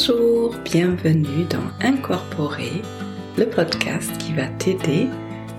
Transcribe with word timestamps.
Bonjour, 0.00 0.54
bienvenue 0.64 1.44
dans 1.50 1.86
Incorporer, 1.86 2.80
le 3.36 3.44
podcast 3.44 4.10
qui 4.18 4.32
va 4.32 4.46
t'aider 4.46 5.06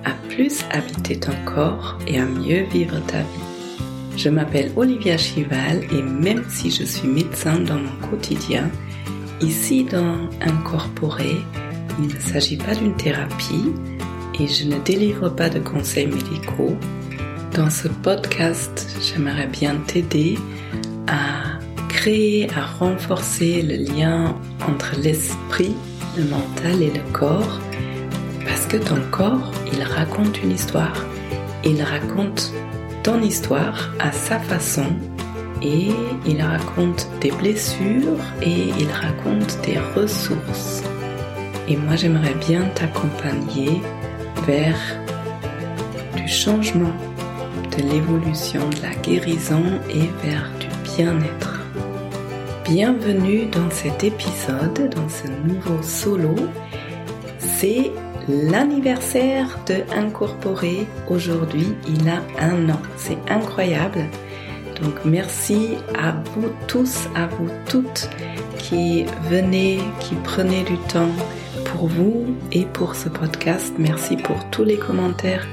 à 0.03 0.13
plus 0.29 0.63
habiter 0.71 1.19
ton 1.19 1.33
corps 1.45 1.99
et 2.07 2.19
à 2.19 2.25
mieux 2.25 2.63
vivre 2.63 2.99
ta 3.05 3.19
vie. 3.19 4.17
Je 4.17 4.29
m'appelle 4.29 4.71
Olivia 4.75 5.15
Chival 5.15 5.83
et 5.93 6.01
même 6.01 6.43
si 6.49 6.71
je 6.71 6.83
suis 6.83 7.07
médecin 7.07 7.59
dans 7.59 7.75
mon 7.75 8.09
quotidien, 8.09 8.71
ici 9.41 9.83
dans 9.83 10.27
Incorporer, 10.41 11.37
il 11.99 12.07
ne 12.07 12.19
s'agit 12.19 12.57
pas 12.57 12.73
d'une 12.73 12.95
thérapie 12.95 13.71
et 14.39 14.47
je 14.47 14.65
ne 14.65 14.79
délivre 14.79 15.29
pas 15.29 15.49
de 15.49 15.59
conseils 15.59 16.07
médicaux. 16.07 16.75
Dans 17.53 17.69
ce 17.69 17.89
podcast, 17.89 18.87
j'aimerais 19.01 19.47
bien 19.47 19.75
t'aider 19.85 20.39
à 21.05 21.50
à 22.03 22.65
renforcer 22.79 23.61
le 23.61 23.75
lien 23.75 24.35
entre 24.67 24.99
l'esprit, 24.99 25.75
le 26.17 26.23
mental 26.23 26.81
et 26.81 26.89
le 26.89 27.13
corps, 27.13 27.59
parce 28.43 28.65
que 28.65 28.77
ton 28.77 28.99
corps, 29.11 29.51
il 29.71 29.83
raconte 29.83 30.41
une 30.41 30.51
histoire. 30.51 31.05
Il 31.63 31.79
raconte 31.83 32.51
ton 33.03 33.21
histoire 33.21 33.91
à 33.99 34.11
sa 34.11 34.39
façon 34.39 34.87
et 35.61 35.89
il 36.25 36.41
raconte 36.41 37.07
des 37.21 37.29
blessures 37.29 38.17
et 38.41 38.69
il 38.79 38.89
raconte 38.89 39.59
des 39.63 39.77
ressources. 39.95 40.81
Et 41.67 41.77
moi, 41.77 41.95
j'aimerais 41.95 42.35
bien 42.47 42.63
t'accompagner 42.73 43.79
vers 44.47 44.79
du 46.15 46.27
changement, 46.27 46.95
de 47.77 47.83
l'évolution, 47.83 48.67
de 48.69 48.81
la 48.81 48.95
guérison 49.03 49.61
et 49.87 50.09
vers 50.25 50.49
du 50.59 50.67
bien-être. 50.95 51.60
Bienvenue 52.73 53.47
dans 53.47 53.69
cet 53.69 54.01
épisode, 54.05 54.89
dans 54.95 55.09
ce 55.09 55.27
nouveau 55.45 55.83
solo. 55.83 56.33
C'est 57.37 57.91
l'anniversaire 58.29 59.59
de 59.67 59.83
Incorporé. 59.93 60.87
Aujourd'hui, 61.09 61.75
il 61.85 62.07
a 62.07 62.21
un 62.39 62.69
an. 62.69 62.79
C'est 62.95 63.17
incroyable. 63.29 64.05
Donc 64.81 64.93
merci 65.03 65.71
à 65.99 66.13
vous 66.33 66.49
tous, 66.69 67.09
à 67.13 67.27
vous 67.27 67.49
toutes 67.67 68.09
qui 68.57 69.03
venez, 69.29 69.81
qui 69.99 70.15
prenez 70.23 70.63
du 70.63 70.77
temps 70.93 71.11
pour 71.65 71.89
vous 71.89 72.25
et 72.53 72.63
pour 72.63 72.95
ce 72.95 73.09
podcast. 73.09 73.73
Merci 73.79 74.15
pour 74.15 74.49
tous 74.49 74.63
les 74.63 74.77
commentaires 74.77 75.45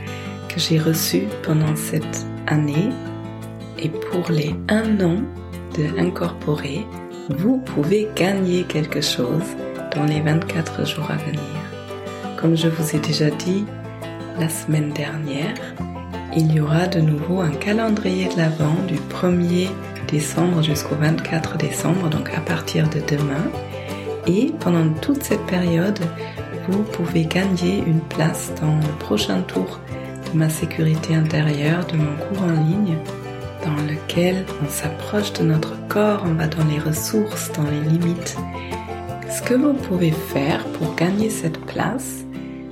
que 0.48 0.60
j'ai 0.60 0.78
reçus 0.78 1.24
pendant 1.42 1.74
cette 1.74 2.26
année. 2.46 2.90
Et 3.76 3.88
pour 3.88 4.30
les 4.30 4.54
un 4.68 5.00
an 5.00 5.16
de 5.76 5.98
Incorporer, 5.98 6.86
vous 7.28 7.58
pouvez 7.58 8.08
gagner 8.16 8.62
quelque 8.62 9.00
chose 9.00 9.44
dans 9.94 10.04
les 10.04 10.20
24 10.20 10.86
jours 10.86 11.10
à 11.10 11.16
venir. 11.16 11.40
Comme 12.38 12.56
je 12.56 12.68
vous 12.68 12.96
ai 12.96 13.00
déjà 13.00 13.30
dit 13.30 13.66
la 14.38 14.48
semaine 14.48 14.92
dernière, 14.92 15.54
il 16.36 16.52
y 16.52 16.60
aura 16.60 16.86
de 16.86 17.00
nouveau 17.00 17.40
un 17.40 17.50
calendrier 17.50 18.28
de 18.28 18.36
l'Avent 18.36 18.76
du 18.86 18.94
1er 18.94 19.68
décembre 20.08 20.62
jusqu'au 20.62 20.94
24 20.94 21.58
décembre, 21.58 22.08
donc 22.08 22.30
à 22.34 22.40
partir 22.40 22.88
de 22.88 23.00
demain. 23.00 23.50
Et 24.26 24.52
pendant 24.60 24.88
toute 25.00 25.22
cette 25.22 25.44
période, 25.46 25.98
vous 26.68 26.82
pouvez 26.82 27.24
gagner 27.24 27.82
une 27.86 28.00
place 28.00 28.52
dans 28.60 28.76
le 28.76 28.98
prochain 28.98 29.42
tour 29.42 29.80
de 30.32 30.38
ma 30.38 30.48
sécurité 30.48 31.14
intérieure, 31.14 31.86
de 31.86 31.96
mon 31.96 32.16
cours 32.16 32.42
en 32.42 32.52
ligne 32.52 32.96
dans 33.68 33.82
lequel 33.82 34.46
on 34.62 34.68
s'approche 34.68 35.32
de 35.34 35.44
notre 35.44 35.74
corps, 35.88 36.22
on 36.24 36.34
va 36.34 36.46
dans 36.46 36.64
les 36.64 36.78
ressources, 36.78 37.52
dans 37.52 37.64
les 37.64 37.80
limites. 37.80 38.36
Ce 39.30 39.42
que 39.42 39.54
vous 39.54 39.74
pouvez 39.74 40.10
faire 40.10 40.64
pour 40.72 40.94
gagner 40.94 41.30
cette 41.30 41.60
place, 41.66 42.24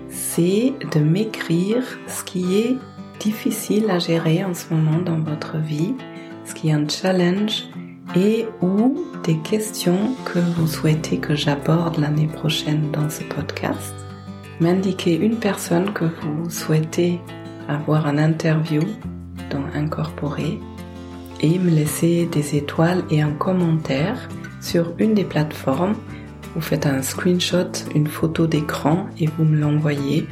c'est 0.09 0.73
de 0.93 1.01
m'écrire 1.01 1.83
ce 2.09 2.25
qui 2.25 2.59
est 2.59 2.77
difficile 3.21 3.91
à 3.91 3.99
gérer 3.99 4.45
en 4.45 4.55
ce 4.55 4.73
moment 4.73 4.99
dans 4.99 5.19
votre 5.19 5.59
vie, 5.59 5.95
ce 6.45 6.55
qui 6.55 6.69
est 6.69 6.73
un 6.73 6.89
challenge 6.89 7.65
et 8.15 8.47
ou 8.63 8.97
des 9.25 9.39
questions 9.39 10.15
que 10.25 10.39
vous 10.39 10.67
souhaitez 10.67 11.19
que 11.19 11.35
j'aborde 11.35 11.99
l'année 11.99 12.29
prochaine 12.29 12.91
dans 12.93 13.11
ce 13.11 13.23
podcast. 13.25 13.95
M'indiquer 14.61 15.17
une 15.17 15.37
personne 15.37 15.93
que 15.93 16.05
vous 16.05 16.49
souhaitez 16.49 17.21
avoir 17.69 18.07
en 18.07 18.17
interview 18.17 18.83
dans 19.51 19.65
Incorporer 19.75 20.59
et 21.41 21.59
me 21.59 21.71
laisser 21.71 22.27
des 22.27 22.57
étoiles 22.57 23.05
et 23.11 23.23
un 23.23 23.33
commentaire 23.33 24.29
sur 24.61 24.93
une 24.99 25.15
des 25.15 25.25
plateformes. 25.25 25.95
Vous 26.55 26.61
faites 26.61 26.87
un 26.87 27.03
screenshot, 27.03 27.71
une 27.95 28.07
photo 28.07 28.47
d'écran 28.47 29.07
et 29.19 29.27
vous 29.27 29.45
me 29.45 29.59
l'envoyez. 29.59 30.27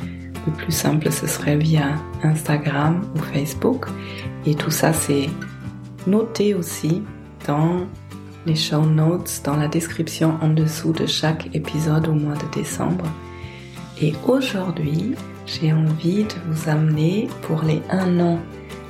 Le 0.46 0.52
plus 0.52 0.72
simple, 0.72 1.10
ce 1.10 1.26
serait 1.26 1.56
via 1.56 1.96
Instagram 2.22 3.02
ou 3.14 3.18
Facebook. 3.18 3.86
Et 4.46 4.54
tout 4.54 4.70
ça, 4.70 4.92
c'est 4.92 5.28
noté 6.06 6.54
aussi 6.54 7.02
dans 7.46 7.86
les 8.46 8.56
show 8.56 8.84
notes, 8.84 9.40
dans 9.44 9.56
la 9.56 9.68
description 9.68 10.36
en 10.42 10.48
dessous 10.48 10.92
de 10.92 11.06
chaque 11.06 11.54
épisode 11.54 12.08
au 12.08 12.12
mois 12.12 12.34
de 12.34 12.60
décembre. 12.60 13.06
Et 14.00 14.12
aujourd'hui, 14.26 15.14
j'ai 15.46 15.72
envie 15.72 16.24
de 16.24 16.34
vous 16.48 16.68
amener 16.68 17.28
pour 17.42 17.62
les 17.62 17.80
un 17.90 18.20
an 18.20 18.38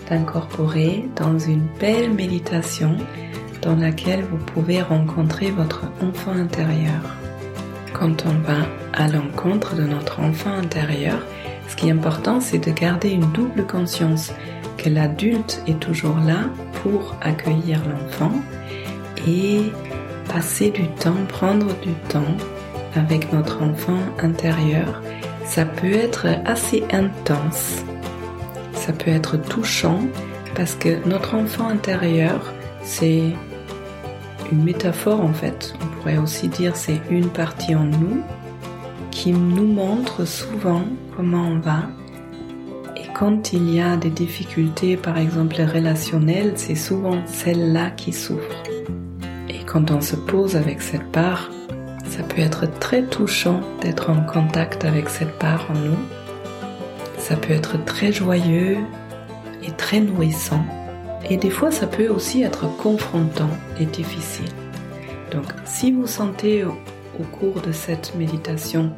d'incorporer 0.08 1.08
dans 1.16 1.38
une 1.38 1.66
belle 1.80 2.12
méditation 2.12 2.96
dans 3.62 3.76
laquelle 3.76 4.24
vous 4.24 4.36
pouvez 4.36 4.82
rencontrer 4.82 5.50
votre 5.50 5.84
enfant 6.02 6.32
intérieur. 6.32 7.16
Quand 7.92 8.26
on 8.26 8.38
va 8.46 8.66
à 8.92 9.08
l'encontre 9.08 9.74
de 9.74 9.84
notre 9.84 10.20
enfant 10.20 10.52
intérieur, 10.52 11.18
ce 11.68 11.76
qui 11.76 11.88
est 11.88 11.92
important, 11.92 12.40
c'est 12.40 12.58
de 12.58 12.70
garder 12.70 13.10
une 13.10 13.30
double 13.32 13.66
conscience, 13.66 14.32
que 14.76 14.90
l'adulte 14.90 15.62
est 15.66 15.80
toujours 15.80 16.18
là 16.18 16.50
pour 16.82 17.14
accueillir 17.22 17.80
l'enfant 17.88 18.32
et 19.26 19.72
passer 20.28 20.70
du 20.70 20.86
temps, 20.88 21.24
prendre 21.28 21.68
du 21.80 21.92
temps 22.08 22.36
avec 22.94 23.32
notre 23.32 23.62
enfant 23.62 23.98
intérieur. 24.18 25.02
Ça 25.44 25.64
peut 25.64 25.92
être 25.92 26.26
assez 26.44 26.84
intense 26.92 27.84
ça 28.84 28.92
peut 28.92 29.10
être 29.10 29.38
touchant 29.38 30.00
parce 30.54 30.74
que 30.74 31.06
notre 31.08 31.34
enfant 31.34 31.68
intérieur, 31.68 32.52
c'est 32.82 33.32
une 34.52 34.62
métaphore 34.62 35.22
en 35.22 35.32
fait. 35.32 35.72
On 35.82 35.86
pourrait 35.96 36.18
aussi 36.18 36.48
dire 36.48 36.76
c'est 36.76 37.00
une 37.10 37.30
partie 37.30 37.74
en 37.74 37.84
nous 37.84 38.20
qui 39.10 39.32
nous 39.32 39.66
montre 39.66 40.26
souvent 40.26 40.82
comment 41.16 41.46
on 41.48 41.60
va. 41.60 41.88
Et 42.94 43.08
quand 43.14 43.54
il 43.54 43.74
y 43.74 43.80
a 43.80 43.96
des 43.96 44.10
difficultés, 44.10 44.98
par 44.98 45.16
exemple 45.16 45.62
relationnelles, 45.62 46.52
c'est 46.56 46.74
souvent 46.74 47.24
celle-là 47.24 47.90
qui 47.90 48.12
souffre. 48.12 48.62
Et 49.48 49.64
quand 49.64 49.90
on 49.92 50.02
se 50.02 50.16
pose 50.16 50.56
avec 50.56 50.82
cette 50.82 51.10
part, 51.10 51.50
ça 52.04 52.22
peut 52.22 52.42
être 52.42 52.66
très 52.80 53.02
touchant 53.02 53.62
d'être 53.80 54.10
en 54.10 54.20
contact 54.26 54.84
avec 54.84 55.08
cette 55.08 55.38
part 55.38 55.70
en 55.70 55.78
nous 55.78 56.23
ça 57.24 57.36
peut 57.36 57.54
être 57.54 57.82
très 57.86 58.12
joyeux 58.12 58.76
et 59.62 59.70
très 59.70 59.98
nourrissant. 60.00 60.62
Et 61.30 61.38
des 61.38 61.48
fois, 61.48 61.70
ça 61.70 61.86
peut 61.86 62.08
aussi 62.08 62.42
être 62.42 62.66
confrontant 62.76 63.48
et 63.80 63.86
difficile. 63.86 64.50
Donc, 65.32 65.46
si 65.64 65.90
vous 65.90 66.06
sentez 66.06 66.64
au, 66.64 66.74
cours 67.32 67.62
de 67.62 67.72
cette 67.72 68.14
méditation 68.16 68.92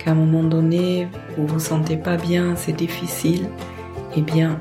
qu'à 0.00 0.10
un 0.10 0.14
moment 0.14 0.42
donné, 0.42 1.06
vous 1.36 1.46
vous 1.46 1.60
sentez 1.60 1.96
pas 1.96 2.16
bien, 2.16 2.56
c'est 2.56 2.72
difficile, 2.72 3.46
eh 4.16 4.22
bien, 4.22 4.60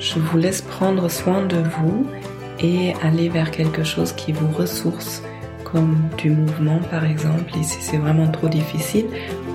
je 0.00 0.18
vous 0.18 0.38
laisse 0.38 0.60
prendre 0.60 1.08
soin 1.08 1.46
de 1.46 1.58
vous 1.58 2.06
et 2.58 2.94
aller 3.02 3.28
vers 3.28 3.52
quelque 3.52 3.84
chose 3.84 4.12
qui 4.12 4.32
vous 4.32 4.48
ressource, 4.48 5.22
comme 5.62 5.96
du 6.18 6.30
mouvement 6.30 6.80
par 6.90 7.04
exemple. 7.04 7.52
Et 7.60 7.62
si 7.62 7.80
c'est 7.80 7.98
vraiment 7.98 8.28
trop 8.28 8.48
difficile, 8.48 9.06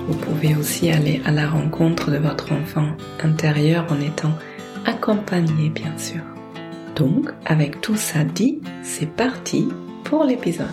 vous 0.08 0.16
pouvez 0.16 0.56
aussi 0.56 0.90
aller 0.90 1.20
à 1.26 1.30
la 1.30 1.46
rencontre 1.46 2.10
de 2.10 2.16
votre 2.16 2.52
enfant 2.52 2.96
intérieur 3.22 3.84
en 3.90 4.00
étant 4.00 4.32
accompagné 4.86 5.68
bien 5.68 5.96
sûr. 5.98 6.22
Donc, 6.96 7.30
avec 7.44 7.82
tout 7.82 7.96
ça 7.96 8.24
dit, 8.24 8.58
c'est 8.82 9.10
parti 9.10 9.68
pour 10.04 10.24
l'épisode. 10.24 10.66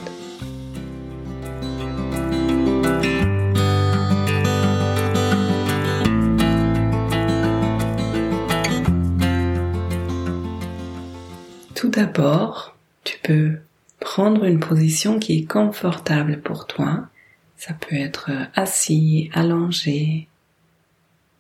Tout 11.76 11.90
d'abord, 11.90 12.74
tu 13.04 13.20
peux 13.22 13.58
prendre 14.00 14.46
une 14.46 14.62
position 14.62 15.20
qui 15.20 15.40
est 15.40 15.46
confortable 15.46 16.40
pour 16.40 16.68
toi 16.68 17.10
ça 17.58 17.74
peut 17.74 17.96
être 17.96 18.32
assis, 18.56 19.30
allongé, 19.34 20.28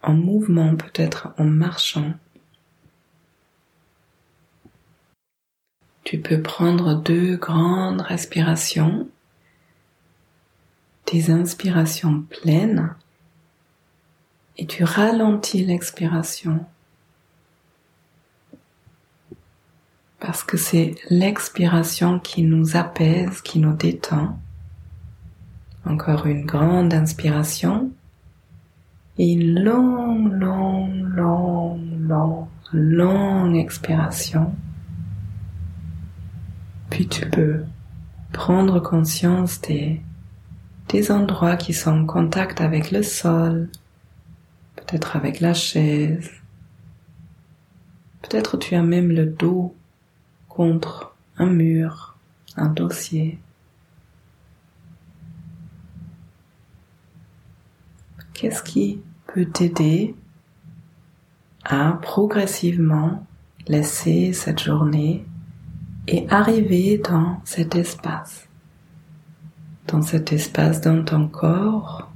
en 0.01 0.13
mouvement, 0.13 0.75
peut-être 0.75 1.33
en 1.37 1.45
marchant. 1.45 2.13
Tu 6.03 6.19
peux 6.19 6.41
prendre 6.41 6.95
deux 6.95 7.35
grandes 7.35 8.01
respirations 8.01 9.09
tes 11.05 11.29
inspirations 11.29 12.23
pleines 12.23 12.95
et 14.57 14.65
tu 14.65 14.83
ralentis 14.83 15.63
l'expiration. 15.63 16.65
Parce 20.19 20.43
que 20.43 20.57
c'est 20.57 20.95
l'expiration 21.09 22.19
qui 22.19 22.41
nous 22.41 22.75
apaise, 22.75 23.41
qui 23.41 23.59
nous 23.59 23.73
détend. 23.73 24.39
Encore 25.85 26.25
une 26.25 26.45
grande 26.45 26.93
inspiration 26.93 27.91
et 29.17 29.31
une 29.33 29.63
longue, 29.63 30.33
longue, 30.33 31.07
longue, 31.15 31.99
longue, 31.99 32.47
longue 32.73 33.55
expiration. 33.55 34.53
Puis 36.89 37.07
tu 37.07 37.29
peux 37.29 37.63
prendre 38.33 38.79
conscience 38.79 39.61
des, 39.61 40.01
des 40.89 41.11
endroits 41.11 41.55
qui 41.55 41.73
sont 41.73 42.01
en 42.01 42.05
contact 42.05 42.61
avec 42.61 42.91
le 42.91 43.03
sol, 43.03 43.69
peut-être 44.75 45.15
avec 45.15 45.39
la 45.39 45.53
chaise, 45.53 46.29
peut-être 48.21 48.57
tu 48.57 48.75
as 48.75 48.83
même 48.83 49.09
le 49.09 49.25
dos 49.25 49.75
contre 50.49 51.15
un 51.37 51.47
mur, 51.47 52.17
un 52.57 52.67
dossier. 52.67 53.39
Qu'est-ce 58.35 58.61
qui 58.61 59.01
peut 59.27 59.45
t'aider 59.45 60.13
à 61.63 61.93
progressivement 62.01 63.25
laisser 63.65 64.33
cette 64.33 64.61
journée 64.61 65.25
et 66.05 66.27
arriver 66.29 66.97
dans 66.97 67.39
cet 67.45 67.75
espace, 67.75 68.49
dans 69.87 70.01
cet 70.01 70.33
espace 70.33 70.81
dans 70.81 71.05
ton 71.05 71.29
corps 71.29 72.11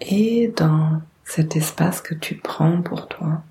et 0.00 0.54
dans 0.56 1.02
cet 1.24 1.56
espace 1.56 2.00
que 2.00 2.14
tu 2.14 2.36
prends 2.36 2.82
pour 2.82 3.08
toi. 3.08 3.42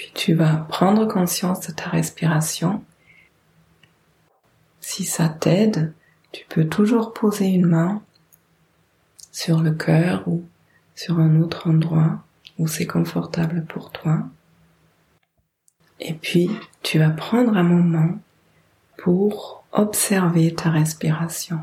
Puis 0.00 0.12
tu 0.14 0.32
vas 0.32 0.56
prendre 0.56 1.04
conscience 1.04 1.66
de 1.66 1.72
ta 1.74 1.90
respiration. 1.90 2.82
Si 4.80 5.04
ça 5.04 5.28
t'aide, 5.28 5.92
tu 6.32 6.46
peux 6.48 6.66
toujours 6.66 7.12
poser 7.12 7.48
une 7.48 7.66
main 7.66 8.02
sur 9.30 9.60
le 9.60 9.72
cœur 9.72 10.26
ou 10.26 10.42
sur 10.94 11.18
un 11.18 11.38
autre 11.42 11.68
endroit 11.68 12.24
où 12.58 12.66
c'est 12.66 12.86
confortable 12.86 13.66
pour 13.66 13.90
toi. 13.90 14.22
Et 15.98 16.14
puis, 16.14 16.48
tu 16.82 16.98
vas 16.98 17.10
prendre 17.10 17.54
un 17.54 17.62
moment 17.62 18.18
pour 18.96 19.64
observer 19.70 20.54
ta 20.54 20.70
respiration. 20.70 21.60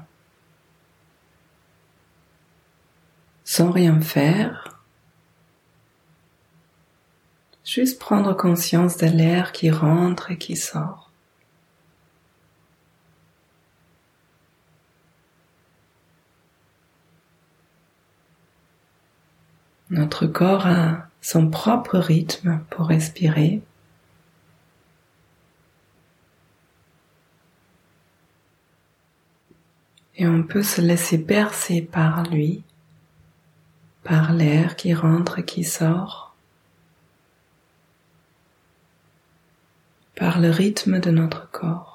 Sans 3.46 3.72
rien 3.72 4.00
faire, 4.00 4.77
juste 7.68 8.00
prendre 8.00 8.34
conscience 8.34 8.96
de 8.96 9.08
l'air 9.08 9.52
qui 9.52 9.70
rentre 9.70 10.32
et 10.32 10.38
qui 10.38 10.56
sort. 10.56 11.12
Notre 19.90 20.28
corps 20.28 20.66
a 20.66 21.08
son 21.22 21.50
propre 21.50 21.98
rythme 21.98 22.62
pour 22.70 22.88
respirer. 22.88 23.62
Et 30.16 30.26
on 30.26 30.44
peut 30.44 30.64
se 30.64 30.80
laisser 30.82 31.18
bercer 31.18 31.82
par 31.82 32.24
lui, 32.24 32.64
par 34.04 34.32
l'air 34.32 34.78
qui 34.78 34.94
rentre 34.94 35.40
et 35.40 35.46
qui 35.46 35.64
sort, 35.64 36.27
par 40.18 40.42
le 40.42 40.50
rythme 40.50 41.00
de 41.00 41.12
notre 41.12 41.50
corps. 41.52 41.94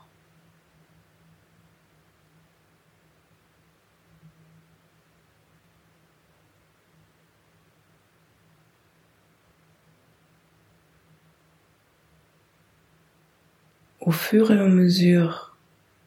au 14.04 14.10
fur 14.10 14.50
et 14.50 14.58
à 14.58 14.66
mesure 14.66 15.54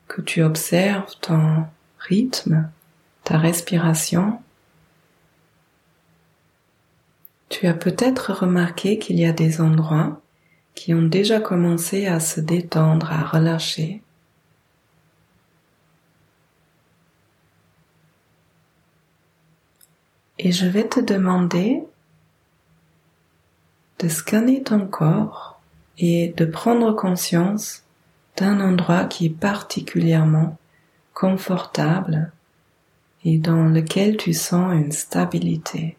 que 0.10 0.22
tu 0.22 0.44
observes 0.44 1.16
ton 1.22 1.66
rythme, 1.98 2.70
ta 3.24 3.38
respiration, 3.38 4.42
tu 7.48 7.68
as 7.68 7.74
peut-être 7.74 8.34
remarqué 8.34 9.00
qu'il 9.00 9.18
y 9.18 9.26
a 9.26 9.32
des 9.32 9.62
endroits 9.62 10.22
qui 10.76 10.94
ont 10.94 11.02
déjà 11.02 11.40
commencé 11.40 12.06
à 12.06 12.20
se 12.20 12.42
détendre, 12.42 13.12
à 13.12 13.24
relâcher. 13.24 14.04
Et 20.38 20.52
je 20.52 20.68
vais 20.68 20.88
te 20.88 21.00
demander 21.00 21.82
de 24.00 24.10
scanner 24.10 24.62
ton 24.62 24.86
corps 24.86 25.60
et 25.98 26.34
de 26.36 26.46
prendre 26.46 26.92
conscience 26.92 27.84
d'un 28.36 28.60
endroit 28.60 29.06
qui 29.06 29.28
est 29.28 29.30
particulièrement 29.30 30.58
confortable 31.14 32.32
et 33.24 33.38
dans 33.38 33.66
lequel 33.66 34.18
tu 34.18 34.34
sens 34.34 34.74
une 34.74 34.92
stabilité. 34.92 35.96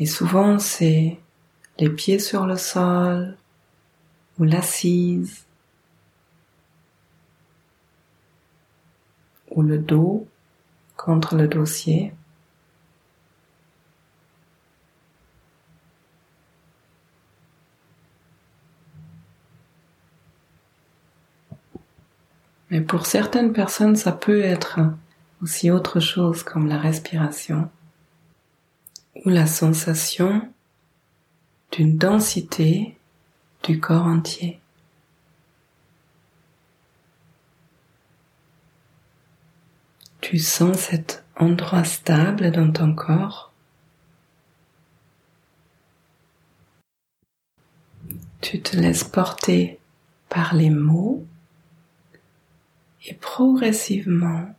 Et 0.00 0.06
souvent 0.06 0.58
c'est 0.58 1.18
les 1.78 1.90
pieds 1.90 2.18
sur 2.18 2.46
le 2.46 2.56
sol 2.56 3.36
ou 4.38 4.44
l'assise 4.44 5.44
ou 9.50 9.62
le 9.62 9.78
dos 9.78 10.26
contre 10.96 11.36
le 11.36 11.48
dossier. 11.48 12.12
Mais 22.70 22.82
pour 22.82 23.06
certaines 23.06 23.52
personnes, 23.52 23.96
ça 23.96 24.12
peut 24.12 24.42
être 24.42 24.80
aussi 25.42 25.70
autre 25.70 26.00
chose 26.00 26.42
comme 26.42 26.68
la 26.68 26.78
respiration 26.78 27.70
ou 29.24 29.30
la 29.30 29.46
sensation 29.46 30.52
d'une 31.72 31.96
densité 31.96 32.96
du 33.62 33.80
corps 33.80 34.06
entier. 34.06 34.60
Tu 40.20 40.38
sens 40.38 40.76
cet 40.76 41.24
endroit 41.36 41.84
stable 41.84 42.50
dans 42.50 42.70
ton 42.70 42.94
corps. 42.94 43.52
Tu 48.40 48.60
te 48.60 48.76
laisses 48.76 49.04
porter 49.04 49.78
par 50.28 50.54
les 50.54 50.70
mots 50.70 51.26
et 53.06 53.14
progressivement, 53.14 54.54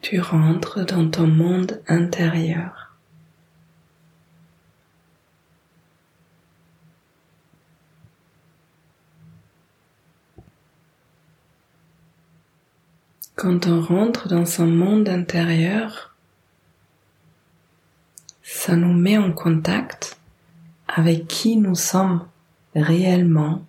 tu 0.00 0.20
rentres 0.20 0.84
dans 0.86 1.10
ton 1.10 1.26
monde 1.26 1.82
intérieur. 1.86 2.79
Quand 13.40 13.66
on 13.66 13.80
rentre 13.80 14.28
dans 14.28 14.44
son 14.44 14.66
monde 14.66 15.08
intérieur, 15.08 16.14
ça 18.42 18.76
nous 18.76 18.92
met 18.92 19.16
en 19.16 19.32
contact 19.32 20.18
avec 20.86 21.26
qui 21.26 21.56
nous 21.56 21.74
sommes 21.74 22.28
réellement 22.74 23.64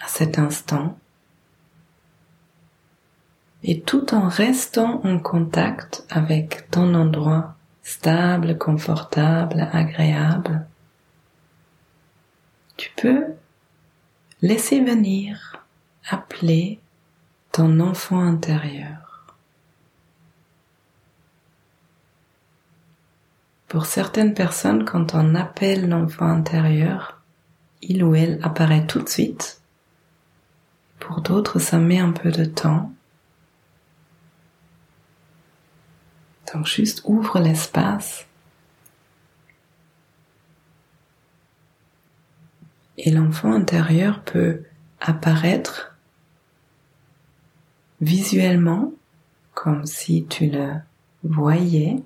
à 0.00 0.06
cet 0.06 0.38
instant. 0.38 0.96
Et 3.64 3.80
tout 3.80 4.14
en 4.14 4.28
restant 4.28 5.04
en 5.04 5.18
contact 5.18 6.06
avec 6.08 6.70
ton 6.70 6.94
endroit 6.94 7.56
stable, 7.82 8.58
confortable, 8.58 9.68
agréable, 9.72 10.64
tu 12.76 12.92
peux 12.96 13.24
laisser 14.40 14.84
venir, 14.84 15.64
appeler 16.08 16.78
ton 17.54 17.78
enfant 17.78 18.18
intérieur 18.18 19.24
Pour 23.68 23.86
certaines 23.86 24.34
personnes, 24.34 24.84
quand 24.84 25.14
on 25.14 25.36
appelle 25.36 25.88
l'enfant 25.88 26.26
intérieur, 26.26 27.22
il 27.80 28.02
ou 28.02 28.16
elle 28.16 28.40
apparaît 28.42 28.88
tout 28.88 29.00
de 29.00 29.08
suite. 29.08 29.60
Pour 30.98 31.20
d'autres, 31.20 31.60
ça 31.60 31.78
met 31.78 32.00
un 32.00 32.10
peu 32.10 32.32
de 32.32 32.44
temps. 32.44 32.92
Donc 36.52 36.66
juste 36.66 37.02
ouvre 37.04 37.38
l'espace. 37.38 38.26
Et 42.98 43.12
l'enfant 43.12 43.52
intérieur 43.52 44.24
peut 44.24 44.64
apparaître 45.00 45.93
visuellement 48.00 48.92
comme 49.54 49.86
si 49.86 50.26
tu 50.26 50.50
le 50.50 50.74
voyais 51.22 52.02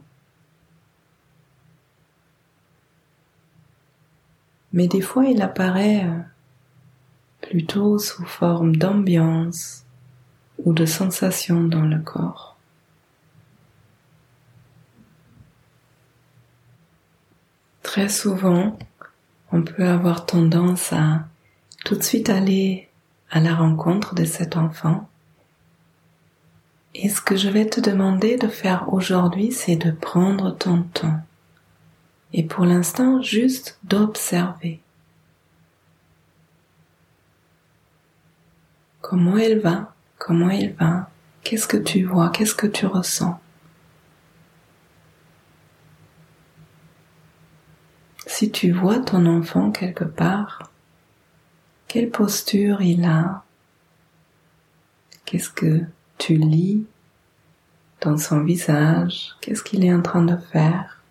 mais 4.73 4.87
des 4.87 5.01
fois 5.01 5.25
il 5.25 5.43
apparaît 5.43 6.05
euh, 6.05 6.19
plutôt 7.41 7.99
sous 7.99 8.25
forme 8.25 8.77
d'ambiance 8.77 9.85
ou 10.65 10.73
de 10.73 10.85
sensation 10.85 11.65
dans 11.65 11.83
le 11.83 11.99
corps. 11.99 12.57
Très 17.83 18.09
souvent, 18.09 18.79
on 19.51 19.63
peut 19.63 19.89
avoir 19.89 20.27
tendance 20.27 20.93
à 20.93 21.27
tout 21.85 21.95
de 21.95 22.03
suite 22.03 22.29
aller 22.29 22.89
à 23.31 23.41
la 23.41 23.55
rencontre 23.55 24.15
de 24.15 24.25
cet 24.25 24.57
enfant. 24.57 25.09
Et 27.01 27.09
ce 27.09 27.21
que 27.21 27.37
je 27.37 27.49
vais 27.49 27.65
te 27.65 27.81
demander 27.81 28.37
de 28.37 28.49
faire 28.49 28.93
aujourd'hui, 28.93 29.53
c'est 29.53 29.77
de 29.77 29.93
prendre 29.93 30.51
ton 30.51 30.83
temps. 30.83 31.21
Et 32.33 32.43
pour 32.43 32.65
l'instant 32.65 33.23
juste 33.23 33.79
d'observer. 33.85 34.81
Comment 39.01 39.37
elle 39.37 39.61
va? 39.61 39.95
Comment 40.19 40.51
il 40.51 40.73
va? 40.73 41.09
Qu'est-ce 41.45 41.69
que 41.69 41.77
tu 41.77 42.03
vois? 42.03 42.31
Qu'est-ce 42.31 42.57
que 42.57 42.67
tu 42.67 42.85
ressens? 42.85 43.39
Si 48.27 48.51
tu 48.51 48.73
vois 48.73 48.99
ton 48.99 49.25
enfant 49.27 49.71
quelque 49.71 50.03
part, 50.03 50.73
quelle 51.87 52.11
posture 52.11 52.83
il 52.83 53.05
a? 53.05 53.45
Qu'est-ce 55.25 55.49
que 55.51 55.85
tu 56.19 56.37
lis 56.37 56.85
dans 58.01 58.19
son 58.19 58.45
visage 58.45 59.35
Qu'est-ce 59.41 59.63
qu'il 59.63 59.85
est 59.85 59.95
en 59.95 60.03
train 60.03 60.23
de 60.23 60.37
faire? 60.37 61.03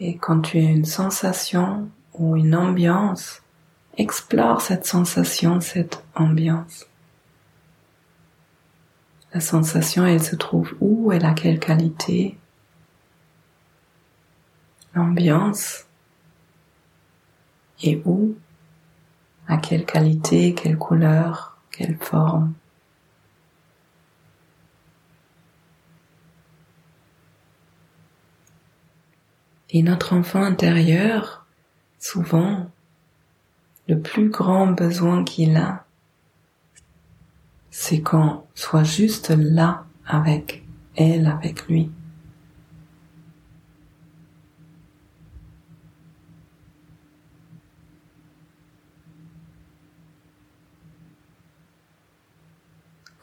Et 0.00 0.16
quand 0.16 0.40
tu 0.40 0.58
as 0.58 0.62
une 0.62 0.84
sensation 0.84 1.88
ou 2.14 2.36
une 2.36 2.54
ambiance, 2.54 3.42
explore 3.96 4.60
cette 4.60 4.86
sensation, 4.86 5.60
cette 5.60 6.04
ambiance. 6.14 6.86
La 9.32 9.40
sensation, 9.40 10.06
elle 10.06 10.22
se 10.22 10.36
trouve 10.36 10.74
où? 10.80 11.10
Elle 11.12 11.24
a 11.24 11.32
quelle 11.32 11.58
qualité? 11.58 12.36
L'ambiance 14.94 15.86
et 17.82 18.00
où? 18.04 18.36
À 19.46 19.58
quelle 19.58 19.84
qualité, 19.84 20.54
quelle 20.54 20.78
couleur, 20.78 21.58
quelle 21.70 21.96
forme 21.98 22.54
Et 29.70 29.82
notre 29.82 30.14
enfant 30.14 30.42
intérieur, 30.42 31.44
souvent, 31.98 32.70
le 33.88 33.98
plus 34.00 34.30
grand 34.30 34.68
besoin 34.68 35.24
qu'il 35.24 35.56
a, 35.56 35.84
c'est 37.70 38.00
qu'on 38.00 38.44
soit 38.54 38.84
juste 38.84 39.30
là 39.30 39.84
avec 40.06 40.64
elle, 40.96 41.26
avec 41.26 41.66
lui. 41.66 41.90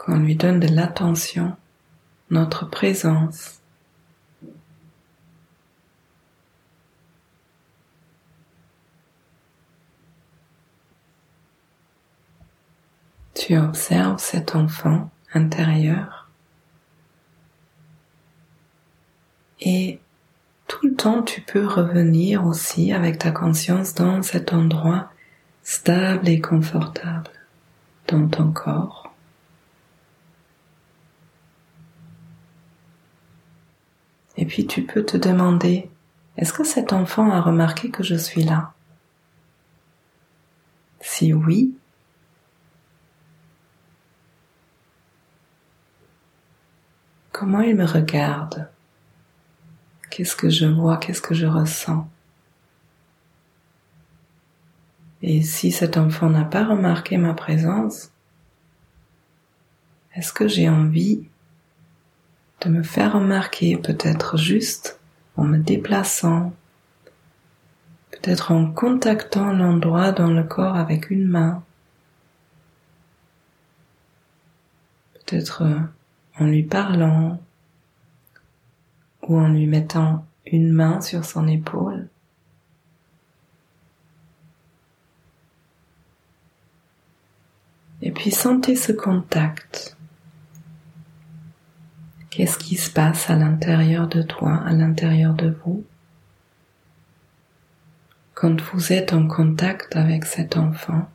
Qu'on 0.04 0.18
lui 0.18 0.36
donne 0.36 0.60
de 0.60 0.68
l'attention, 0.68 1.56
notre 2.32 2.68
présence. 2.68 3.62
Tu 13.36 13.56
observes 13.56 14.20
cet 14.20 14.56
enfant 14.56 15.12
intérieur 15.36 16.32
et 19.60 20.00
tout 20.68 20.88
le 20.88 20.96
temps 20.96 21.22
tu 21.22 21.42
peux 21.42 21.68
revenir 21.68 22.44
aussi 22.48 22.92
avec 22.92 23.20
ta 23.20 23.30
conscience 23.30 23.94
dans 23.94 24.24
cet 24.24 24.52
endroit 24.52 25.12
stable 25.62 26.28
et 26.28 26.42
confortable 26.42 27.30
dans 28.08 28.28
ton 28.28 28.52
corps. 28.52 29.01
Et 34.42 34.46
puis 34.46 34.66
tu 34.66 34.84
peux 34.84 35.06
te 35.06 35.18
demander, 35.18 35.88
est-ce 36.36 36.52
que 36.52 36.64
cet 36.64 36.94
enfant 36.94 37.30
a 37.30 37.40
remarqué 37.40 37.92
que 37.92 38.02
je 38.02 38.16
suis 38.16 38.44
là? 38.44 38.74
Si 41.00 41.32
oui, 41.32 41.76
Comment 47.32 47.62
il 47.62 47.76
me 47.76 47.86
regarde? 47.86 48.70
Qu'est-ce 50.12 50.36
que 50.36 50.52
je 50.52 50.68
vois? 50.68 50.98
Qu'est-ce 50.98 51.24
que 51.24 51.34
je 51.34 51.48
ressens? 51.48 52.08
Et 55.24 55.42
si 55.42 55.72
cet 55.72 55.98
enfant 55.98 56.30
n'a 56.30 56.44
pas 56.44 56.64
remarqué 56.64 57.18
ma 57.18 57.34
présence, 57.34 58.12
est-ce 60.14 60.32
que 60.34 60.48
j'ai 60.48 60.70
envie 60.70 61.30
de 62.62 62.70
me 62.70 62.84
faire 62.84 63.14
remarquer 63.14 63.78
peut-être 63.78 64.38
juste 64.38 65.00
en 65.36 65.44
me 65.44 65.58
déplaçant, 65.58 66.54
peut-être 68.12 68.52
en 68.52 68.72
contactant 68.72 69.52
l'endroit 69.52 70.12
dans 70.12 70.32
le 70.32 70.44
corps 70.44 70.76
avec 70.76 71.10
une 71.10 71.28
main, 71.28 71.64
peut-être 75.14 75.64
en 76.40 76.46
lui 76.46 76.64
parlant 76.64 77.42
ou 79.24 79.40
en 79.40 79.50
lui 79.50 79.66
mettant 79.66 80.26
une 80.46 80.72
main 80.72 81.02
sur 81.02 81.26
son 81.26 81.48
épaule. 81.48 82.08
Et 88.04 88.12
puis 88.12 88.32
sentez 88.32 88.76
ce 88.76 88.92
contact. 88.92 89.96
Qu'est-ce 92.32 92.58
qui 92.58 92.78
se 92.78 92.90
passe 92.90 93.30
à 93.30 93.36
l'intérieur 93.36 94.08
de 94.08 94.22
toi, 94.22 94.56
à 94.66 94.72
l'intérieur 94.72 95.34
de 95.34 95.54
vous? 95.66 95.84
Quand 98.34 98.62
vous 98.62 98.94
êtes 98.94 99.12
en 99.12 99.28
contact 99.28 99.98
avec 99.98 100.24
cet 100.24 100.56
enfant 100.56 101.10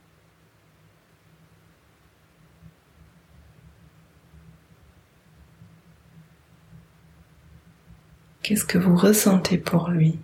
Qu'est-ce 8.42 8.66
que 8.66 8.76
vous 8.76 8.94
ressentez 8.94 9.56
pour 9.56 9.88
lui? 9.88 10.20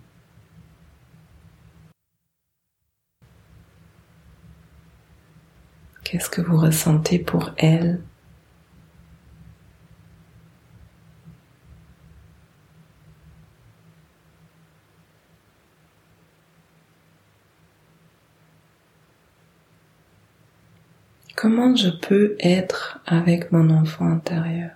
Qu'est-ce 6.04 6.28
que 6.28 6.42
vous 6.42 6.58
ressentez 6.58 7.18
pour 7.18 7.52
elle? 7.56 8.02
Comment 21.34 21.74
je 21.74 21.88
peux 21.88 22.36
être 22.40 23.00
avec 23.06 23.52
mon 23.52 23.70
enfant 23.70 24.06
intérieur? 24.06 24.70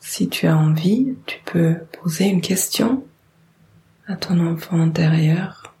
Si 0.00 0.28
tu 0.28 0.46
as 0.46 0.56
envie, 0.56 1.16
tu 1.26 1.40
peux 1.44 1.78
poser 2.00 2.26
une 2.26 2.40
question 2.40 3.04
à 4.06 4.14
ton 4.16 4.38
enfant 4.46 4.80
intérieur, 4.80 5.74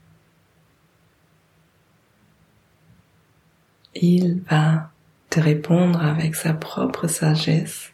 il 3.94 4.40
va 4.50 4.90
te 5.30 5.38
répondre 5.40 6.02
avec 6.02 6.34
sa 6.34 6.52
propre 6.52 7.06
sagesse. 7.06 7.93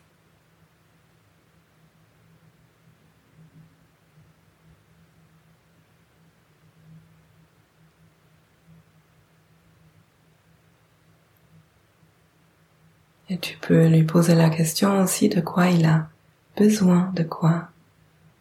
Et 13.30 13.38
tu 13.38 13.56
peux 13.58 13.86
lui 13.86 14.02
poser 14.02 14.34
la 14.34 14.50
question 14.50 15.00
aussi 15.00 15.28
de 15.28 15.40
quoi 15.40 15.68
il 15.68 15.86
a 15.86 16.08
besoin, 16.56 17.12
de 17.14 17.22
quoi 17.22 17.68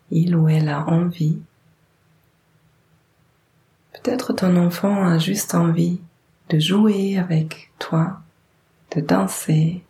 il 0.10 0.36
ou 0.36 0.50
elle 0.50 0.68
a 0.68 0.84
envie. 0.88 1.38
Peut-être 3.94 4.34
ton 4.34 4.56
enfant 4.58 5.06
a 5.06 5.20
juste 5.20 5.54
envie 5.54 6.02
de 6.50 6.58
jouer 6.58 7.20
avec 7.20 7.72
toi, 7.78 8.20
de 8.96 9.02
danser. 9.02 9.84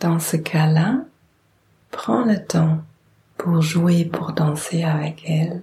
Dans 0.00 0.18
ce 0.18 0.36
cas-là, 0.36 1.04
prends 1.92 2.24
le 2.24 2.44
temps 2.44 2.82
pour 3.38 3.62
jouer, 3.62 4.04
pour 4.04 4.32
danser 4.32 4.82
avec 4.82 5.22
elle 5.30 5.62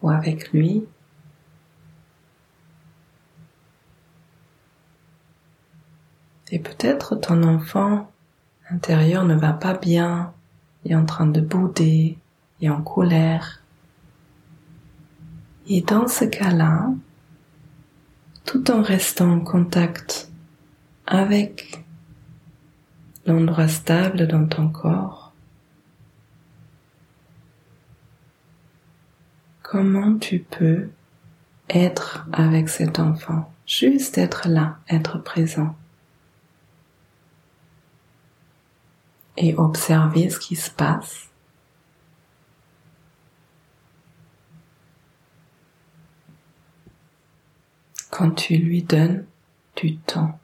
ou 0.00 0.08
avec 0.08 0.50
lui. 0.52 0.86
Et 6.52 6.58
peut-être 6.58 7.16
ton 7.16 7.42
enfant 7.44 8.12
intérieur 8.70 9.24
ne 9.24 9.34
va 9.34 9.54
pas 9.54 9.72
bien, 9.72 10.34
est 10.84 10.94
en 10.94 11.06
train 11.06 11.26
de 11.26 11.40
bouder, 11.40 12.18
est 12.60 12.68
en 12.68 12.82
colère. 12.82 13.62
Et 15.66 15.80
dans 15.80 16.06
ce 16.06 16.26
cas-là, 16.26 16.90
tout 18.44 18.70
en 18.70 18.82
restant 18.82 19.32
en 19.32 19.40
contact 19.40 20.30
avec 21.06 21.82
l'endroit 23.24 23.68
stable 23.68 24.26
dans 24.26 24.46
ton 24.46 24.68
corps, 24.68 25.32
comment 29.62 30.18
tu 30.18 30.40
peux 30.40 30.90
être 31.70 32.26
avec 32.30 32.68
cet 32.68 32.98
enfant, 32.98 33.50
juste 33.64 34.18
être 34.18 34.48
là, 34.48 34.76
être 34.90 35.16
présent 35.16 35.74
et 39.36 39.54
observer 39.54 40.30
ce 40.30 40.38
qui 40.38 40.56
se 40.56 40.70
passe 40.70 41.28
quand 48.10 48.30
tu 48.32 48.56
lui 48.56 48.82
donnes 48.82 49.24
du 49.74 49.96
temps. 49.96 50.38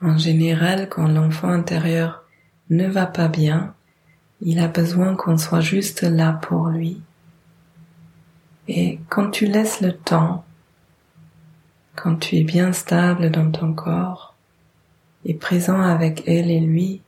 En 0.00 0.18
général, 0.18 0.88
quand 0.88 1.06
l'enfant 1.08 1.48
intérieur 1.48 2.24
ne 2.70 2.86
va 2.88 3.06
pas 3.06 3.28
bien, 3.28 3.74
il 4.44 4.60
a 4.60 4.68
besoin 4.68 5.16
qu'on 5.16 5.38
soit 5.38 5.60
juste 5.60 6.02
là 6.02 6.32
pour 6.32 6.68
lui. 6.68 7.00
Et 8.68 9.00
quand 9.08 9.30
tu 9.30 9.46
laisses 9.46 9.80
le 9.80 9.92
temps, 9.92 10.44
quand 11.96 12.16
tu 12.16 12.36
es 12.36 12.44
bien 12.44 12.72
stable 12.72 13.30
dans 13.30 13.50
ton 13.50 13.72
corps, 13.72 14.34
et 15.24 15.34
présent 15.34 15.80
avec 15.80 16.28
elle 16.28 16.50
et 16.50 16.60
lui, 16.60 17.00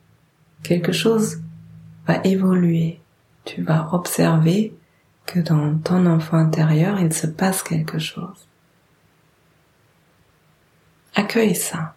quelque 0.63 0.91
chose 0.91 1.39
va 2.07 2.19
évoluer. 2.23 2.99
Tu 3.45 3.61
vas 3.61 3.93
observer 3.93 4.73
que 5.25 5.39
dans 5.39 5.77
ton 5.77 6.05
enfant 6.07 6.37
intérieur, 6.37 6.99
il 6.99 7.13
se 7.13 7.27
passe 7.27 7.61
quelque 7.61 7.99
chose. 7.99 8.47
Accueille 11.15 11.55
ça 11.55 11.93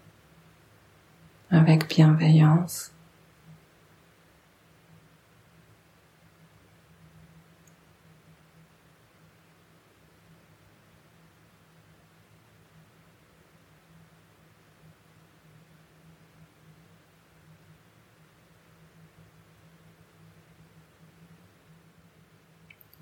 avec 1.51 1.89
bienveillance 1.89 2.93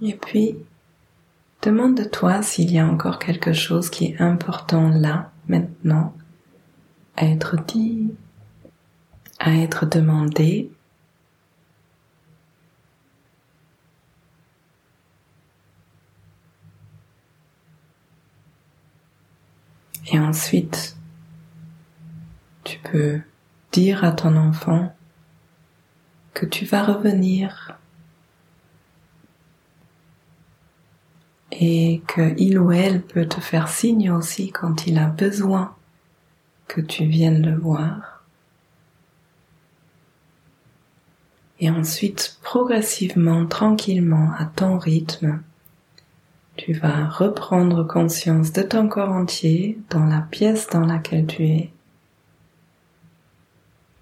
Et 0.00 0.14
puis, 0.14 0.56
demande-toi 1.62 2.42
s'il 2.42 2.70
y 2.70 2.78
a 2.78 2.86
encore 2.86 3.18
quelque 3.18 3.52
chose 3.52 3.90
qui 3.90 4.06
est 4.06 4.20
important 4.20 4.90
là, 4.90 5.32
maintenant, 5.48 6.14
à 7.16 7.26
être 7.26 7.56
dit, 7.66 8.14
à 9.40 9.54
être 9.56 9.86
demandé. 9.86 10.70
Et 20.10 20.18
ensuite, 20.18 20.96
tu 22.64 22.78
peux 22.78 23.20
dire 23.72 24.04
à 24.04 24.12
ton 24.12 24.36
enfant 24.36 24.94
que 26.34 26.46
tu 26.46 26.64
vas 26.64 26.84
revenir 26.84 27.78
et 31.60 32.02
que 32.06 32.34
il 32.38 32.58
ou 32.58 32.70
elle 32.70 33.02
peut 33.02 33.26
te 33.26 33.40
faire 33.40 33.68
signe 33.68 34.10
aussi 34.10 34.52
quand 34.52 34.86
il 34.86 34.98
a 34.98 35.06
besoin 35.06 35.74
que 36.68 36.80
tu 36.80 37.04
viennes 37.04 37.44
le 37.44 37.56
voir. 37.56 38.22
Et 41.60 41.70
ensuite, 41.70 42.38
progressivement, 42.42 43.46
tranquillement, 43.46 44.30
à 44.38 44.44
ton 44.44 44.78
rythme, 44.78 45.42
tu 46.56 46.72
vas 46.72 47.08
reprendre 47.08 47.84
conscience 47.84 48.52
de 48.52 48.62
ton 48.62 48.88
corps 48.88 49.10
entier 49.10 49.78
dans 49.90 50.04
la 50.04 50.20
pièce 50.20 50.68
dans 50.68 50.86
laquelle 50.86 51.26
tu 51.26 51.44
es. 51.44 51.70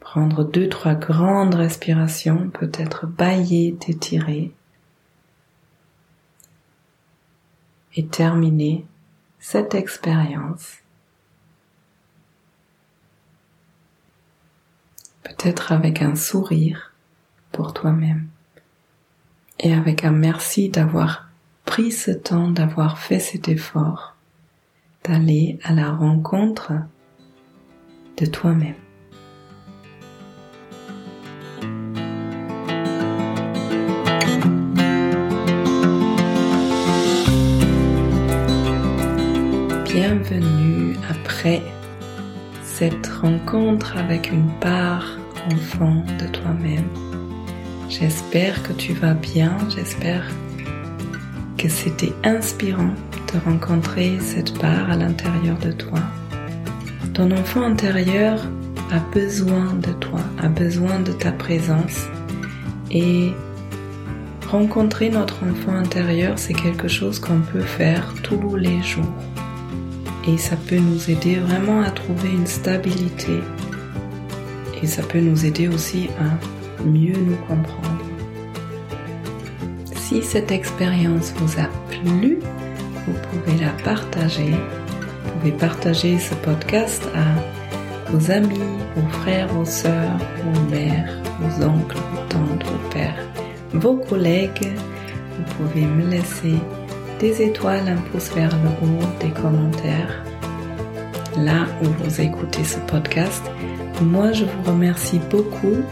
Prendre 0.01 0.45
deux, 0.45 0.69
trois 0.69 0.95
grandes 0.95 1.55
respirations, 1.55 2.51
peut-être 2.51 3.07
bailler, 3.07 3.75
t'étirer. 3.79 4.53
Et 7.97 8.07
terminer 8.07 8.87
cette 9.39 9.75
expérience. 9.75 10.77
Peut-être 15.25 15.73
avec 15.73 16.03
un 16.03 16.15
sourire 16.15 16.93
pour 17.53 17.73
toi-même 17.73 18.29
et 19.59 19.73
avec 19.73 20.05
un 20.05 20.13
merci 20.13 20.69
d'avoir 20.69 21.29
pris 21.65 21.91
ce 21.91 22.11
temps, 22.11 22.51
d'avoir 22.51 22.99
fait 22.99 23.19
cet 23.19 23.49
effort, 23.49 24.15
d'aller 25.05 25.59
à 25.65 25.73
la 25.73 25.91
rencontre 25.91 26.73
de 28.19 28.27
toi-même. 28.27 28.86
Cette 42.63 43.07
rencontre 43.07 43.97
avec 43.97 44.31
une 44.33 44.51
part 44.61 45.07
enfant 45.53 46.03
de 46.19 46.27
toi-même. 46.27 46.89
J'espère 47.89 48.63
que 48.63 48.73
tu 48.73 48.93
vas 48.93 49.15
bien, 49.15 49.57
j'espère 49.75 50.25
que 51.57 51.69
c'était 51.69 52.13
inspirant 52.25 52.95
de 53.33 53.39
rencontrer 53.45 54.19
cette 54.21 54.59
part 54.59 54.91
à 54.91 54.97
l'intérieur 54.97 55.57
de 55.59 55.73
toi. 55.73 56.01
Ton 57.15 57.31
enfant 57.31 57.63
intérieur 57.63 58.41
a 58.93 58.99
besoin 59.15 59.73
de 59.75 59.93
toi, 59.93 60.21
a 60.43 60.49
besoin 60.49 61.01
de 61.01 61.13
ta 61.13 61.33
présence 61.33 62.07
et 62.91 63.33
rencontrer 64.49 65.11
notre 65.11 65.43
enfant 65.45 65.75
intérieur, 65.75 66.39
c'est 66.39 66.55
quelque 66.55 66.89
chose 66.89 67.19
qu'on 67.19 67.41
peut 67.41 67.69
faire 67.79 68.15
tous 68.23 68.57
les 68.57 68.83
jours 68.83 69.15
et 70.27 70.39
ça 70.39 70.57
peut 70.57 70.79
nous 70.79 71.11
aider 71.11 71.37
vraiment 71.37 71.83
à 71.83 71.91
trouver 71.91 72.31
une 72.31 72.47
stabilité 72.47 73.41
et 74.83 74.87
ça 74.87 75.03
peut 75.03 75.21
nous 75.21 75.47
aider 75.47 75.69
aussi 75.69 76.09
à 76.21 76.85
mieux 76.85 77.17
nous 77.17 77.37
comprendre. 77.49 78.05
Si 79.95 80.23
cette 80.23 80.51
expérience 80.51 81.33
vous 81.37 81.61
a 81.61 81.69
plu, 81.91 82.39
vous 83.07 83.15
pouvez 83.31 83.59
la 83.59 83.71
partager. 83.85 84.51
Vous 84.51 85.31
pouvez 85.39 85.53
partager 85.53 86.19
ce 86.19 86.35
podcast 86.35 87.03
à 87.15 88.13
vos 88.13 88.31
amis, 88.31 88.61
vos 88.95 89.09
frères, 89.21 89.49
vos 89.49 89.65
sœurs, 89.65 90.19
vos 90.45 90.71
mères, 90.71 91.21
vos 91.41 91.65
oncles, 91.65 91.97
vos 91.97 92.23
tantes, 92.29 92.65
vos 92.65 92.89
pères, 92.91 93.27
vos 93.73 93.97
collègues. 93.97 94.73
Vous 95.37 95.55
pouvez 95.57 95.85
me 95.87 96.09
laisser 96.11 96.55
des 97.19 97.43
étoiles, 97.43 97.89
un 97.89 98.01
pouce 98.11 98.31
vers 98.35 98.51
le 98.51 98.69
haut, 98.87 99.09
des 99.21 99.31
commentaires. 99.31 100.25
Là 101.39 101.67
où 101.83 101.87
vous 101.87 102.21
écoutez 102.21 102.65
ce 102.65 102.79
podcast, 102.81 103.43
moi 104.03 104.33
je 104.33 104.45
vous 104.45 104.71
remercie 104.71 105.21
beaucoup 105.31 105.83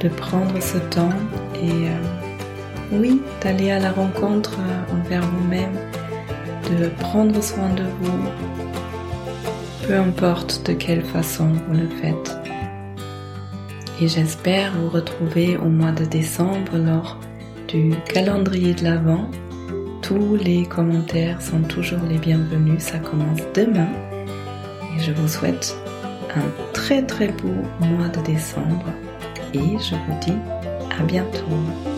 de 0.00 0.08
prendre 0.08 0.60
ce 0.60 0.78
temps 0.78 1.16
et 1.54 1.70
euh, 1.70 2.92
oui, 2.92 3.20
d'aller 3.42 3.70
à 3.70 3.78
la 3.78 3.92
rencontre 3.92 4.58
euh, 4.60 4.96
envers 5.00 5.22
vous-même, 5.22 5.76
de 6.70 6.88
prendre 6.88 7.42
soin 7.42 7.70
de 7.70 7.84
vous, 8.00 9.86
peu 9.86 9.94
importe 9.94 10.66
de 10.66 10.72
quelle 10.72 11.02
façon 11.02 11.48
vous 11.68 11.74
le 11.74 11.88
faites. 12.00 12.36
Et 14.00 14.08
j'espère 14.08 14.72
vous 14.76 14.90
retrouver 14.90 15.56
au 15.56 15.68
mois 15.68 15.92
de 15.92 16.04
décembre 16.04 16.76
lors 16.76 17.18
du 17.68 17.94
calendrier 18.12 18.74
de 18.74 18.84
l'Avent. 18.84 19.30
Tous 20.06 20.36
les 20.36 20.64
commentaires 20.66 21.42
sont 21.42 21.62
toujours 21.62 22.04
les 22.08 22.18
bienvenus, 22.18 22.80
ça 22.80 23.00
commence 23.00 23.40
demain. 23.56 23.88
Et 24.94 25.02
je 25.02 25.10
vous 25.10 25.26
souhaite 25.26 25.76
un 26.36 26.72
très 26.72 27.02
très 27.02 27.26
beau 27.26 27.52
mois 27.80 28.06
de 28.10 28.20
décembre 28.20 28.86
et 29.52 29.58
je 29.58 29.96
vous 29.96 30.20
dis 30.24 30.38
à 30.96 31.02
bientôt. 31.02 31.95